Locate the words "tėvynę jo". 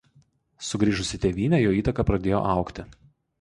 1.25-1.75